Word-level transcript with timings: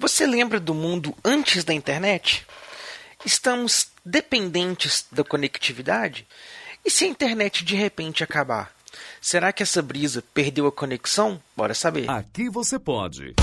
Você 0.00 0.24
lembra 0.28 0.60
do 0.60 0.72
mundo 0.72 1.12
antes 1.24 1.64
da 1.64 1.74
internet? 1.74 2.46
Estamos 3.26 3.88
dependentes 4.04 5.04
da 5.10 5.24
conectividade? 5.24 6.24
E 6.84 6.90
se 6.90 7.04
a 7.04 7.08
internet 7.08 7.64
de 7.64 7.74
repente 7.74 8.22
acabar? 8.22 8.72
Será 9.20 9.52
que 9.52 9.60
essa 9.60 9.82
brisa 9.82 10.22
perdeu 10.32 10.68
a 10.68 10.72
conexão? 10.72 11.42
Bora 11.56 11.74
saber. 11.74 12.08
Aqui 12.08 12.48
você 12.48 12.78
pode. 12.78 13.34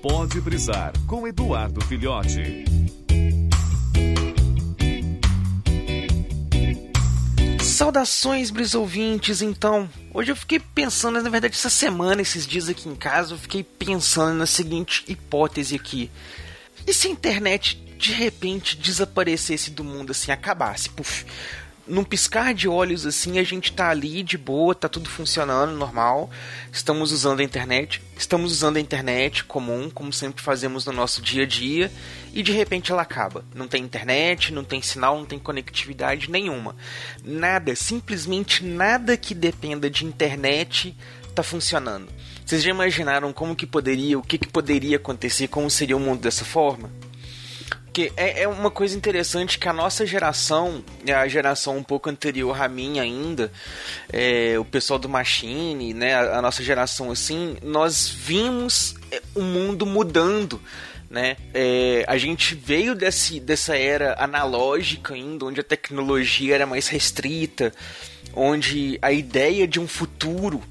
Pode 0.00 0.40
brisar 0.40 0.92
com 1.08 1.26
Eduardo 1.26 1.84
Filhote. 1.84 2.64
Saudações, 7.76 8.50
brisouvintes, 8.50 9.42
então. 9.42 9.86
Hoje 10.14 10.32
eu 10.32 10.36
fiquei 10.36 10.58
pensando, 10.58 11.20
na 11.20 11.28
verdade, 11.28 11.54
essa 11.54 11.68
semana, 11.68 12.22
esses 12.22 12.46
dias 12.46 12.70
aqui 12.70 12.88
em 12.88 12.94
casa, 12.94 13.34
eu 13.34 13.38
fiquei 13.38 13.62
pensando 13.62 14.34
na 14.34 14.46
seguinte 14.46 15.04
hipótese 15.06 15.74
aqui. 15.74 16.10
E 16.86 16.94
se 16.94 17.06
a 17.06 17.10
internet 17.10 17.76
de 17.98 18.12
repente 18.12 18.78
desaparecesse 18.78 19.70
do 19.70 19.84
mundo 19.84 20.12
assim, 20.12 20.32
acabasse? 20.32 20.88
Puf, 20.88 21.26
num 21.86 22.02
piscar 22.02 22.52
de 22.52 22.68
olhos 22.68 23.06
assim, 23.06 23.38
a 23.38 23.44
gente 23.44 23.72
tá 23.72 23.90
ali 23.90 24.22
de 24.22 24.36
boa, 24.36 24.74
tá 24.74 24.88
tudo 24.88 25.08
funcionando 25.08 25.76
normal. 25.76 26.28
Estamos 26.72 27.12
usando 27.12 27.40
a 27.40 27.44
internet, 27.44 28.02
estamos 28.18 28.50
usando 28.52 28.76
a 28.76 28.80
internet 28.80 29.44
comum, 29.44 29.88
como 29.88 30.12
sempre 30.12 30.42
fazemos 30.42 30.84
no 30.84 30.92
nosso 30.92 31.22
dia 31.22 31.44
a 31.44 31.46
dia, 31.46 31.90
e 32.34 32.42
de 32.42 32.52
repente 32.52 32.90
ela 32.90 33.02
acaba. 33.02 33.44
Não 33.54 33.68
tem 33.68 33.82
internet, 33.82 34.52
não 34.52 34.64
tem 34.64 34.82
sinal, 34.82 35.18
não 35.18 35.24
tem 35.24 35.38
conectividade 35.38 36.30
nenhuma. 36.30 36.74
Nada, 37.24 37.74
simplesmente 37.76 38.64
nada 38.64 39.16
que 39.16 39.34
dependa 39.34 39.88
de 39.88 40.04
internet 40.04 40.96
tá 41.34 41.42
funcionando. 41.42 42.08
Vocês 42.44 42.62
já 42.62 42.70
imaginaram 42.70 43.32
como 43.32 43.54
que 43.54 43.66
poderia, 43.66 44.18
o 44.18 44.22
que, 44.22 44.38
que 44.38 44.48
poderia 44.48 44.96
acontecer, 44.96 45.48
como 45.48 45.70
seria 45.70 45.96
o 45.96 46.00
mundo 46.00 46.20
dessa 46.22 46.44
forma? 46.44 46.90
Porque 47.96 48.12
é, 48.14 48.42
é 48.42 48.46
uma 48.46 48.70
coisa 48.70 48.94
interessante 48.94 49.58
que 49.58 49.66
a 49.66 49.72
nossa 49.72 50.04
geração, 50.04 50.84
a 51.10 51.26
geração 51.26 51.78
um 51.78 51.82
pouco 51.82 52.10
anterior 52.10 52.60
à 52.60 52.68
minha 52.68 53.02
ainda, 53.02 53.50
é, 54.12 54.58
o 54.58 54.66
pessoal 54.66 54.98
do 54.98 55.08
Machine, 55.08 55.94
né, 55.94 56.14
a, 56.14 56.36
a 56.36 56.42
nossa 56.42 56.62
geração 56.62 57.10
assim, 57.10 57.56
nós 57.62 58.06
vimos 58.06 58.96
é, 59.10 59.22
o 59.34 59.40
mundo 59.40 59.86
mudando 59.86 60.60
né? 61.08 61.38
É, 61.54 62.04
a 62.06 62.18
gente 62.18 62.54
veio 62.54 62.94
desse, 62.94 63.40
dessa 63.40 63.78
era 63.78 64.14
analógica 64.22 65.14
ainda, 65.14 65.46
onde 65.46 65.60
a 65.60 65.64
tecnologia 65.64 66.54
era 66.54 66.66
mais 66.66 66.88
restrita, 66.88 67.72
onde 68.34 68.98
a 69.00 69.10
ideia 69.10 69.66
de 69.66 69.80
um 69.80 69.88
futuro 69.88 70.62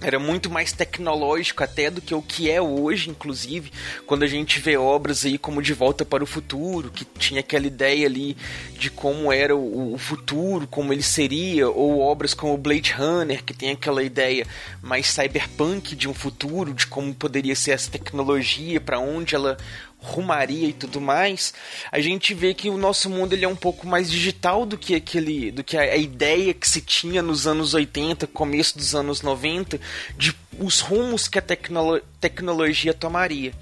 era 0.00 0.18
muito 0.18 0.50
mais 0.50 0.72
tecnológico 0.72 1.62
até 1.62 1.90
do 1.90 2.00
que 2.00 2.14
o 2.14 2.22
que 2.22 2.50
é 2.50 2.60
hoje, 2.60 3.10
inclusive, 3.10 3.70
quando 4.06 4.22
a 4.22 4.26
gente 4.26 4.58
vê 4.60 4.76
obras 4.76 5.24
aí 5.24 5.36
como 5.36 5.62
De 5.62 5.74
Volta 5.74 6.04
para 6.04 6.24
o 6.24 6.26
Futuro, 6.26 6.90
que 6.90 7.04
tinha 7.04 7.40
aquela 7.40 7.66
ideia 7.66 8.06
ali 8.06 8.36
de 8.78 8.90
como 8.90 9.32
era 9.32 9.54
o, 9.54 9.94
o 9.94 9.98
futuro, 9.98 10.66
como 10.66 10.92
ele 10.92 11.02
seria, 11.02 11.68
ou 11.68 12.00
obras 12.00 12.32
como 12.32 12.56
Blade 12.56 12.92
Runner, 12.92 13.44
que 13.44 13.52
tem 13.52 13.70
aquela 13.70 14.02
ideia 14.02 14.46
mais 14.82 15.06
cyberpunk 15.06 15.94
de 15.94 16.08
um 16.08 16.14
futuro, 16.14 16.72
de 16.72 16.86
como 16.86 17.14
poderia 17.14 17.54
ser 17.54 17.72
essa 17.72 17.90
tecnologia, 17.90 18.80
para 18.80 18.98
onde 18.98 19.34
ela 19.34 19.56
rumaria 20.02 20.68
e 20.68 20.72
tudo 20.72 21.00
mais, 21.00 21.52
a 21.90 22.00
gente 22.00 22.34
vê 22.34 22.54
que 22.54 22.70
o 22.70 22.76
nosso 22.78 23.10
mundo 23.10 23.32
ele 23.32 23.44
é 23.44 23.48
um 23.48 23.56
pouco 23.56 23.86
mais 23.86 24.10
digital 24.10 24.64
do 24.64 24.78
que 24.78 24.94
aquele, 24.94 25.50
do 25.50 25.62
que 25.62 25.76
a, 25.76 25.82
a 25.82 25.96
ideia 25.96 26.54
que 26.54 26.68
se 26.68 26.80
tinha 26.80 27.22
nos 27.22 27.46
anos 27.46 27.74
80, 27.74 28.26
começo 28.28 28.76
dos 28.78 28.94
anos 28.94 29.22
90, 29.22 29.80
de 30.16 30.34
os 30.58 30.80
rumos 30.80 31.28
que 31.28 31.38
a 31.38 31.42
tecnolo 31.42 32.00
tecnologia 32.20 32.92
tomaria. 32.92 33.52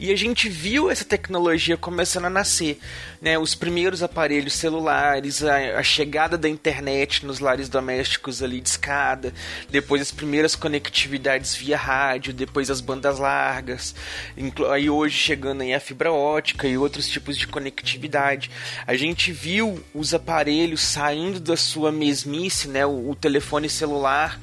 E 0.00 0.12
a 0.12 0.16
gente 0.16 0.48
viu 0.48 0.90
essa 0.90 1.04
tecnologia 1.04 1.76
começando 1.76 2.26
a 2.26 2.30
nascer, 2.30 2.78
né? 3.20 3.38
Os 3.38 3.54
primeiros 3.54 4.02
aparelhos 4.02 4.54
celulares, 4.54 5.42
a, 5.42 5.78
a 5.78 5.82
chegada 5.82 6.38
da 6.38 6.48
internet 6.48 7.24
nos 7.26 7.40
lares 7.40 7.68
domésticos 7.68 8.42
ali 8.42 8.60
de 8.60 8.68
escada, 8.68 9.32
depois 9.68 10.02
as 10.02 10.10
primeiras 10.10 10.54
conectividades 10.54 11.54
via 11.54 11.76
rádio, 11.76 12.32
depois 12.32 12.70
as 12.70 12.80
bandas 12.80 13.18
largas, 13.18 13.94
aí 14.70 14.88
hoje 14.88 15.16
chegando 15.16 15.62
aí 15.62 15.74
a 15.74 15.80
fibra 15.80 16.12
ótica 16.12 16.66
e 16.66 16.78
outros 16.78 17.08
tipos 17.08 17.36
de 17.36 17.46
conectividade. 17.46 18.50
A 18.86 18.94
gente 18.96 19.32
viu 19.32 19.82
os 19.94 20.14
aparelhos 20.14 20.80
saindo 20.80 21.40
da 21.40 21.56
sua 21.56 21.90
mesmice, 21.90 22.68
né? 22.68 22.86
o, 22.86 23.10
o 23.10 23.14
telefone 23.14 23.68
celular 23.68 24.38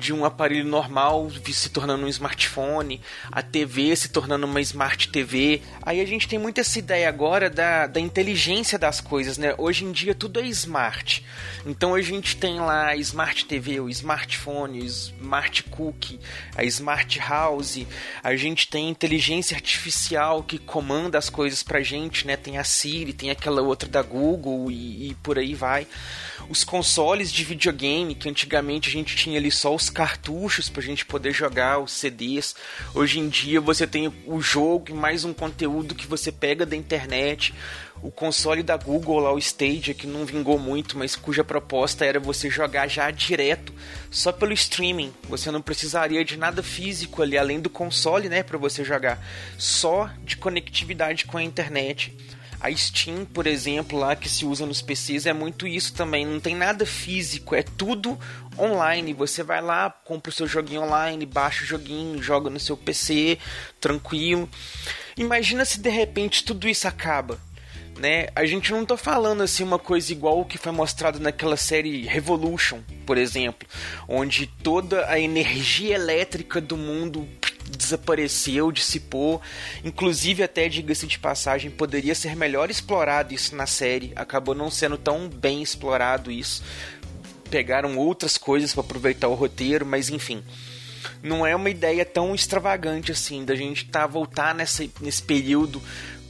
de 0.00 0.12
um 0.12 0.24
aparelho 0.24 0.64
normal 0.64 1.30
se 1.52 1.68
tornando 1.68 2.06
um 2.06 2.08
smartphone, 2.08 3.00
a 3.30 3.42
TV 3.42 3.94
se 3.94 4.08
tornando 4.08 4.46
uma 4.46 4.60
smart 4.62 4.89
TV. 4.98 5.62
Aí 5.82 6.00
a 6.00 6.04
gente 6.04 6.28
tem 6.28 6.38
muito 6.38 6.60
essa 6.60 6.78
ideia 6.78 7.08
agora 7.08 7.48
da, 7.48 7.86
da 7.86 8.00
inteligência 8.00 8.78
das 8.78 9.00
coisas, 9.00 9.38
né? 9.38 9.54
Hoje 9.58 9.84
em 9.84 9.92
dia 9.92 10.14
tudo 10.14 10.40
é 10.40 10.46
smart. 10.46 11.24
Então 11.66 11.94
a 11.94 12.00
gente 12.00 12.36
tem 12.36 12.60
lá 12.60 12.88
a 12.88 12.96
smart 12.96 13.44
TV, 13.44 13.80
o 13.80 13.88
smartphone, 13.88 14.80
o 14.80 14.84
smart 14.84 15.62
cookie, 15.64 16.20
a 16.56 16.64
smart 16.64 17.18
house. 17.18 17.86
A 18.22 18.34
gente 18.36 18.68
tem 18.68 18.88
inteligência 18.88 19.54
artificial 19.54 20.42
que 20.42 20.58
comanda 20.58 21.18
as 21.18 21.30
coisas 21.30 21.62
pra 21.62 21.82
gente, 21.82 22.26
né? 22.26 22.36
Tem 22.36 22.58
a 22.58 22.64
Siri, 22.64 23.12
tem 23.12 23.30
aquela 23.30 23.62
outra 23.62 23.88
da 23.88 24.02
Google 24.02 24.70
e, 24.70 25.10
e 25.10 25.14
por 25.14 25.38
aí 25.38 25.54
vai 25.54 25.86
os 26.48 26.64
consoles 26.64 27.32
de 27.32 27.44
videogame, 27.44 28.14
que 28.14 28.28
antigamente 28.28 28.88
a 28.88 28.92
gente 28.92 29.14
tinha 29.14 29.38
ali 29.38 29.50
só 29.50 29.74
os 29.74 29.88
cartuchos 29.88 30.68
pra 30.68 30.82
gente 30.82 31.06
poder 31.06 31.32
jogar, 31.32 31.78
os 31.78 31.92
CDs. 31.92 32.56
Hoje 32.92 33.20
em 33.20 33.28
dia 33.28 33.60
você 33.60 33.86
tem 33.86 34.12
o 34.26 34.40
jogo 34.40 34.79
e 34.88 34.92
mais 34.92 35.24
um 35.24 35.32
conteúdo 35.32 35.94
que 35.94 36.06
você 36.06 36.32
pega 36.32 36.64
da 36.64 36.74
internet. 36.74 37.54
O 38.02 38.10
console 38.10 38.62
da 38.62 38.76
Google 38.76 39.18
lá, 39.18 39.32
o 39.32 39.38
Stadia, 39.38 39.92
que 39.92 40.06
não 40.06 40.24
vingou 40.24 40.58
muito, 40.58 40.96
mas 40.96 41.14
cuja 41.14 41.44
proposta 41.44 42.04
era 42.04 42.18
você 42.18 42.48
jogar 42.48 42.88
já 42.88 43.10
direto, 43.10 43.74
só 44.10 44.32
pelo 44.32 44.52
streaming. 44.52 45.12
Você 45.28 45.50
não 45.50 45.60
precisaria 45.60 46.24
de 46.24 46.36
nada 46.36 46.62
físico 46.62 47.20
ali, 47.20 47.36
além 47.36 47.60
do 47.60 47.68
console, 47.68 48.28
né, 48.28 48.42
para 48.42 48.56
você 48.56 48.82
jogar. 48.82 49.22
Só 49.58 50.08
de 50.24 50.36
conectividade 50.36 51.26
com 51.26 51.36
a 51.36 51.42
internet. 51.42 52.16
A 52.60 52.70
Steam, 52.76 53.24
por 53.24 53.46
exemplo, 53.46 53.98
lá 53.98 54.14
que 54.14 54.28
se 54.28 54.44
usa 54.44 54.66
nos 54.66 54.82
PCs 54.82 55.24
é 55.24 55.32
muito 55.32 55.66
isso 55.66 55.94
também. 55.94 56.26
Não 56.26 56.38
tem 56.38 56.54
nada 56.54 56.84
físico, 56.84 57.54
é 57.54 57.62
tudo 57.62 58.18
online. 58.58 59.14
Você 59.14 59.42
vai 59.42 59.62
lá, 59.62 59.88
compra 59.88 60.28
o 60.28 60.32
seu 60.32 60.46
joguinho 60.46 60.82
online, 60.82 61.24
baixa 61.24 61.64
o 61.64 61.66
joguinho, 61.66 62.22
joga 62.22 62.50
no 62.50 62.60
seu 62.60 62.76
PC, 62.76 63.38
tranquilo. 63.80 64.46
Imagina 65.16 65.64
se 65.64 65.80
de 65.80 65.88
repente 65.88 66.44
tudo 66.44 66.68
isso 66.68 66.86
acaba. 66.86 67.38
Né? 67.98 68.28
A 68.34 68.46
gente 68.46 68.72
não 68.72 68.86
tá 68.86 68.96
falando 68.96 69.42
assim 69.42 69.62
uma 69.62 69.78
coisa 69.78 70.10
igual 70.10 70.40
o 70.40 70.44
que 70.44 70.56
foi 70.56 70.72
mostrado 70.72 71.20
naquela 71.20 71.56
série 71.56 72.06
Revolution, 72.06 72.80
por 73.04 73.18
exemplo, 73.18 73.68
onde 74.08 74.46
toda 74.46 75.06
a 75.06 75.20
energia 75.20 75.96
elétrica 75.96 76.62
do 76.62 76.78
mundo 76.78 77.28
desapareceu, 77.68 78.70
dissipou. 78.72 79.40
Inclusive, 79.84 80.42
até 80.42 80.68
diga-se 80.68 81.06
de 81.06 81.18
passagem, 81.18 81.70
poderia 81.70 82.14
ser 82.14 82.36
melhor 82.36 82.70
explorado 82.70 83.34
isso 83.34 83.54
na 83.54 83.66
série. 83.66 84.12
Acabou 84.16 84.54
não 84.54 84.70
sendo 84.70 84.96
tão 84.96 85.28
bem 85.28 85.62
explorado 85.62 86.30
isso. 86.30 86.62
Pegaram 87.50 87.96
outras 87.96 88.38
coisas 88.38 88.72
para 88.72 88.82
aproveitar 88.82 89.28
o 89.28 89.34
roteiro, 89.34 89.84
mas 89.84 90.10
enfim. 90.10 90.42
Não 91.22 91.46
é 91.46 91.54
uma 91.54 91.70
ideia 91.70 92.04
tão 92.04 92.34
extravagante 92.34 93.12
assim 93.12 93.44
da 93.44 93.54
gente 93.54 93.86
tá 93.86 94.06
voltar 94.06 94.54
nessa, 94.54 94.86
nesse 95.00 95.22
período 95.22 95.82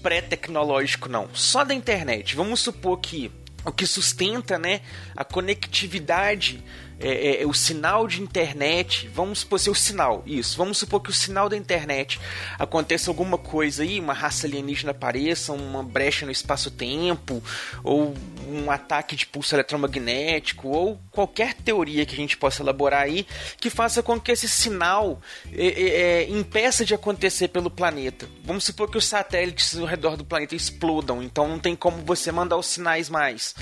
pré-tecnológico, 0.02 1.08
não. 1.08 1.28
Só 1.34 1.64
da 1.64 1.74
internet. 1.74 2.34
Vamos 2.34 2.60
supor 2.60 2.98
que 2.98 3.30
o 3.64 3.70
que 3.70 3.86
sustenta 3.86 4.58
né, 4.58 4.80
a 5.14 5.24
conectividade 5.24 6.62
é, 7.00 7.09
é, 7.09 7.43
é, 7.43 7.47
o 7.47 7.55
sinal 7.55 8.06
de 8.06 8.21
internet, 8.21 9.09
vamos 9.09 9.41
supor 9.41 9.59
ser 9.59 9.71
o 9.71 9.75
sinal, 9.75 10.22
isso, 10.27 10.56
vamos 10.56 10.77
supor 10.77 11.00
que 11.00 11.11
o 11.11 11.15
sinal 11.15 11.49
da 11.49 11.56
internet 11.56 12.21
aconteça 12.59 13.10
alguma 13.10 13.39
coisa 13.39 13.83
aí, 13.83 13.98
uma 13.98 14.13
raça 14.13 14.47
alienígena 14.47 14.91
apareça, 14.91 15.53
uma 15.53 15.83
brecha 15.83 16.27
no 16.27 16.33
espaço-tempo, 16.33 17.42
ou 17.83 18.15
um 18.47 18.71
ataque 18.71 19.16
de 19.16 19.27
pulso 19.27 19.54
eletromagnético, 19.54 20.69
ou 20.69 21.01
qualquer 21.10 21.54
teoria 21.54 22.04
que 22.04 22.15
a 22.15 22.19
gente 22.19 22.36
possa 22.36 22.63
elaborar 22.63 23.03
aí 23.03 23.27
que 23.59 23.71
faça 23.71 24.03
com 24.03 24.21
que 24.21 24.33
esse 24.33 24.48
sinal 24.48 25.21
é, 25.53 25.66
é, 25.66 25.89
é 26.22 26.30
impeça 26.30 26.84
de 26.84 26.95
acontecer 26.95 27.48
pelo 27.48 27.71
planeta. 27.71 28.28
Vamos 28.45 28.65
supor 28.65 28.91
que 28.91 28.98
os 28.98 29.07
satélites 29.07 29.78
ao 29.78 29.86
redor 29.86 30.16
do 30.16 30.24
planeta 30.24 30.54
explodam, 30.54 31.22
então 31.22 31.48
não 31.48 31.59
tem 31.59 31.74
como 31.74 32.04
você 32.04 32.30
mandar 32.30 32.57
os 32.57 32.66
sinais 32.66 33.09
mais. 33.09 33.54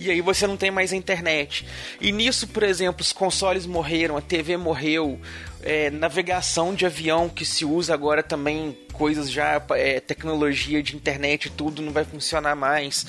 E 0.00 0.10
aí 0.10 0.20
você 0.20 0.46
não 0.46 0.56
tem 0.56 0.70
mais 0.70 0.92
a 0.92 0.96
internet. 0.96 1.66
E 2.00 2.12
nisso, 2.12 2.46
por 2.46 2.62
exemplo, 2.62 2.77
exemplo, 2.78 3.02
os 3.02 3.12
consoles 3.12 3.66
morreram, 3.66 4.16
a 4.16 4.20
TV 4.20 4.56
morreu, 4.56 5.20
é, 5.62 5.90
navegação 5.90 6.74
de 6.74 6.86
avião 6.86 7.28
que 7.28 7.44
se 7.44 7.64
usa 7.64 7.92
agora 7.92 8.22
também, 8.22 8.76
coisas 8.92 9.30
já, 9.30 9.62
é, 9.70 10.00
tecnologia 10.00 10.82
de 10.82 10.94
internet, 10.94 11.50
tudo 11.50 11.82
não 11.82 11.92
vai 11.92 12.04
funcionar 12.04 12.54
mais. 12.54 13.06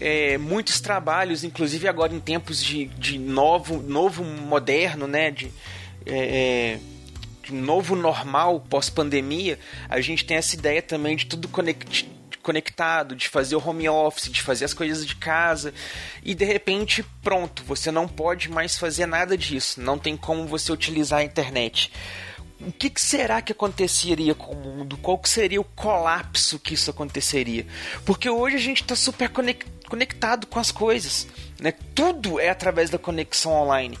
É, 0.00 0.38
muitos 0.38 0.80
trabalhos, 0.80 1.44
inclusive 1.44 1.86
agora 1.86 2.14
em 2.14 2.20
tempos 2.20 2.62
de, 2.62 2.86
de 2.86 3.18
novo, 3.18 3.82
novo 3.82 4.24
moderno, 4.24 5.06
né? 5.06 5.30
De, 5.30 5.50
é, 6.06 6.78
é 6.78 7.52
novo 7.52 7.94
normal 7.94 8.58
pós-pandemia, 8.70 9.58
a 9.86 10.00
gente 10.00 10.24
tem 10.24 10.38
essa 10.38 10.56
ideia 10.56 10.80
também 10.80 11.14
de 11.14 11.26
tudo 11.26 11.46
conect 11.46 12.08
conectado, 12.44 13.16
de 13.16 13.28
fazer 13.28 13.56
o 13.56 13.68
home 13.68 13.88
office, 13.88 14.30
de 14.30 14.40
fazer 14.40 14.66
as 14.66 14.74
coisas 14.74 15.04
de 15.04 15.16
casa 15.16 15.74
e 16.22 16.34
de 16.34 16.44
repente, 16.44 17.04
pronto, 17.22 17.64
você 17.64 17.90
não 17.90 18.06
pode 18.06 18.48
mais 18.50 18.76
fazer 18.76 19.06
nada 19.06 19.36
disso, 19.36 19.80
não 19.80 19.98
tem 19.98 20.16
como 20.16 20.46
você 20.46 20.70
utilizar 20.70 21.20
a 21.20 21.24
internet. 21.24 21.90
O 22.60 22.70
que, 22.70 22.88
que 22.88 23.00
será 23.00 23.42
que 23.42 23.52
aconteceria 23.52 24.34
com 24.34 24.54
o 24.54 24.56
mundo? 24.56 24.96
Qual 24.98 25.18
que 25.18 25.28
seria 25.28 25.60
o 25.60 25.64
colapso 25.64 26.58
que 26.58 26.74
isso 26.74 26.90
aconteceria? 26.90 27.66
Porque 28.04 28.30
hoje 28.30 28.56
a 28.56 28.60
gente 28.60 28.82
está 28.82 28.94
super 28.94 29.28
conectado 29.28 29.74
com 30.48 30.58
as 30.58 30.70
coisas. 30.70 31.26
Né? 31.60 31.72
Tudo 31.94 32.40
é 32.40 32.48
através 32.48 32.90
da 32.90 32.98
conexão 32.98 33.52
online 33.52 33.98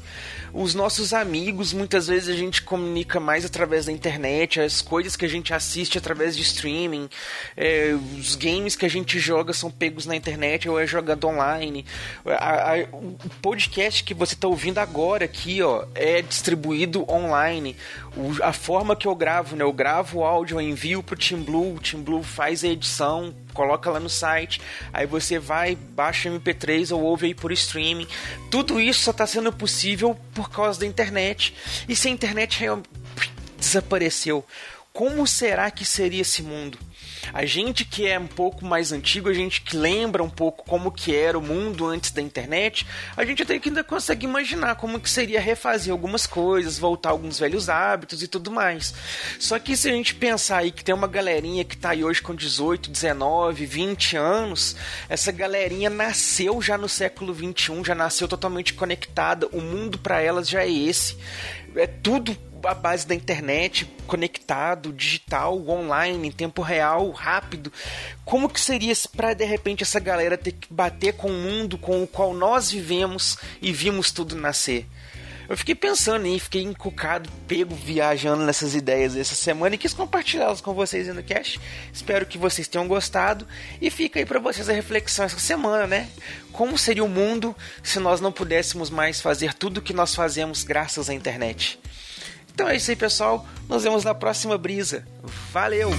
os 0.54 0.72
nossos 0.72 1.12
amigos, 1.12 1.72
muitas 1.72 2.06
vezes 2.06 2.28
a 2.28 2.38
gente 2.38 2.62
comunica 2.62 3.18
mais 3.18 3.44
através 3.44 3.86
da 3.86 3.92
internet, 3.92 4.60
as 4.60 4.80
coisas 4.80 5.16
que 5.16 5.24
a 5.24 5.28
gente 5.28 5.52
assiste 5.52 5.98
através 5.98 6.36
de 6.36 6.42
streaming, 6.42 7.08
é, 7.56 7.92
os 8.16 8.36
games 8.36 8.76
que 8.76 8.86
a 8.86 8.88
gente 8.88 9.18
joga 9.18 9.52
são 9.52 9.68
pegos 9.68 10.06
na 10.06 10.14
internet 10.14 10.68
ou 10.68 10.78
é 10.78 10.86
jogado 10.86 11.26
online. 11.26 11.84
A, 12.24 12.74
a, 12.74 12.82
o 12.92 13.16
podcast 13.42 14.04
que 14.04 14.14
você 14.14 14.34
está 14.34 14.46
ouvindo 14.46 14.78
agora 14.78 15.24
aqui, 15.24 15.60
ó, 15.60 15.86
é 15.92 16.22
distribuído 16.22 17.04
online. 17.10 17.76
O, 18.16 18.40
a 18.44 18.52
forma 18.52 18.94
que 18.94 19.08
eu 19.08 19.14
gravo, 19.16 19.56
né? 19.56 19.64
Eu 19.64 19.72
gravo 19.72 20.18
o 20.18 20.24
áudio, 20.24 20.56
eu 20.56 20.60
envio 20.60 21.02
pro 21.02 21.16
Team 21.16 21.42
Blue, 21.42 21.74
o 21.74 21.80
Team 21.80 22.00
Blue 22.00 22.22
faz 22.22 22.62
a 22.62 22.68
edição, 22.68 23.34
coloca 23.52 23.90
lá 23.90 23.98
no 23.98 24.08
site, 24.08 24.60
aí 24.92 25.04
você 25.04 25.36
baixa 25.74 26.28
MP3 26.28 26.94
ou 26.94 27.02
ouve 27.02 27.26
aí 27.26 27.34
por 27.34 27.52
streaming. 27.52 28.06
Tudo 28.50 28.80
isso 28.80 29.00
só 29.00 29.10
está 29.10 29.26
sendo 29.26 29.52
possível 29.52 30.18
por 30.34 30.50
causa 30.50 30.80
da 30.80 30.86
internet. 30.86 31.54
E 31.88 31.94
se 31.94 32.08
a 32.08 32.10
internet 32.10 32.60
desapareceu, 33.58 34.44
como 34.92 35.26
será 35.26 35.70
que 35.70 35.84
seria 35.84 36.22
esse 36.22 36.42
mundo? 36.42 36.78
A 37.32 37.44
gente 37.44 37.84
que 37.84 38.06
é 38.06 38.18
um 38.18 38.26
pouco 38.26 38.64
mais 38.64 38.92
antigo, 38.92 39.28
a 39.28 39.34
gente 39.34 39.60
que 39.62 39.76
lembra 39.76 40.22
um 40.22 40.30
pouco 40.30 40.64
como 40.64 40.90
que 40.90 41.14
era 41.14 41.38
o 41.38 41.42
mundo 41.42 41.86
antes 41.86 42.10
da 42.10 42.20
internet, 42.20 42.86
a 43.16 43.24
gente 43.24 43.42
até 43.42 43.58
que 43.58 43.68
ainda 43.68 43.84
consegue 43.84 44.26
imaginar 44.26 44.76
como 44.76 45.00
que 45.00 45.08
seria 45.08 45.40
refazer 45.40 45.92
algumas 45.92 46.26
coisas, 46.26 46.78
voltar 46.78 47.10
alguns 47.10 47.38
velhos 47.38 47.68
hábitos 47.68 48.22
e 48.22 48.28
tudo 48.28 48.50
mais. 48.50 48.94
Só 49.38 49.58
que 49.58 49.76
se 49.76 49.88
a 49.88 49.92
gente 49.92 50.14
pensar 50.14 50.58
aí 50.58 50.70
que 50.70 50.84
tem 50.84 50.94
uma 50.94 51.08
galerinha 51.08 51.64
que 51.64 51.76
tá 51.76 51.90
aí 51.90 52.04
hoje 52.04 52.22
com 52.22 52.34
18, 52.34 52.90
19, 52.90 53.66
20 53.66 54.16
anos, 54.16 54.76
essa 55.08 55.32
galerinha 55.32 55.90
nasceu 55.90 56.60
já 56.60 56.76
no 56.76 56.88
século 56.88 57.32
21, 57.32 57.84
já 57.84 57.94
nasceu 57.94 58.28
totalmente 58.28 58.74
conectada, 58.74 59.48
o 59.52 59.60
mundo 59.60 59.98
para 59.98 60.20
elas 60.20 60.48
já 60.48 60.62
é 60.62 60.70
esse. 60.70 61.16
É 61.76 61.86
tudo 61.86 62.36
a 62.66 62.74
base 62.74 63.06
da 63.06 63.14
internet, 63.14 63.84
conectado, 64.06 64.92
digital, 64.92 65.56
online, 65.68 66.28
em 66.28 66.32
tempo 66.32 66.62
real, 66.62 67.10
rápido. 67.10 67.72
Como 68.24 68.48
que 68.48 68.60
seria 68.60 68.92
para 69.16 69.34
de 69.34 69.44
repente 69.44 69.82
essa 69.82 70.00
galera 70.00 70.38
ter 70.38 70.52
que 70.52 70.72
bater 70.72 71.14
com 71.14 71.28
o 71.28 71.32
mundo 71.32 71.78
com 71.78 72.02
o 72.02 72.06
qual 72.06 72.32
nós 72.34 72.70
vivemos 72.70 73.36
e 73.60 73.72
vimos 73.72 74.10
tudo 74.10 74.36
nascer? 74.36 74.86
Eu 75.46 75.58
fiquei 75.58 75.74
pensando 75.74 76.26
e 76.26 76.40
fiquei 76.40 76.62
encucado, 76.62 77.30
pego, 77.46 77.74
viajando 77.74 78.44
nessas 78.44 78.74
ideias 78.74 79.14
essa 79.14 79.34
semana 79.34 79.74
e 79.74 79.78
quis 79.78 79.92
compartilhá-las 79.92 80.62
com 80.62 80.72
vocês 80.72 81.06
no 81.08 81.22
cast. 81.22 81.60
Espero 81.92 82.24
que 82.24 82.38
vocês 82.38 82.66
tenham 82.66 82.88
gostado 82.88 83.46
e 83.80 83.90
fica 83.90 84.18
aí 84.18 84.24
para 84.24 84.40
vocês 84.40 84.70
a 84.70 84.72
reflexão 84.72 85.26
essa 85.26 85.38
semana, 85.38 85.86
né? 85.86 86.08
Como 86.50 86.78
seria 86.78 87.04
o 87.04 87.08
mundo 87.08 87.54
se 87.82 87.98
nós 87.98 88.22
não 88.22 88.32
pudéssemos 88.32 88.88
mais 88.88 89.20
fazer 89.20 89.52
tudo 89.52 89.78
o 89.78 89.82
que 89.82 89.92
nós 89.92 90.14
fazemos 90.14 90.64
graças 90.64 91.10
à 91.10 91.14
internet? 91.14 91.78
Então 92.54 92.68
é 92.68 92.76
isso 92.76 92.90
aí, 92.90 92.96
pessoal. 92.96 93.44
Nos 93.68 93.82
vemos 93.82 94.04
na 94.04 94.14
próxima 94.14 94.56
brisa. 94.56 95.04
Valeu! 95.52 95.90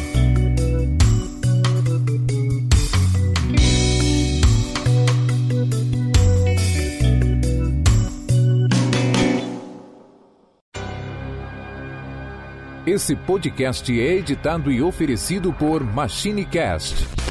Esse 12.88 13.16
podcast 13.16 14.00
é 14.00 14.14
editado 14.14 14.72
e 14.72 14.82
oferecido 14.82 15.52
por 15.52 15.84
MachineCast 15.84 17.25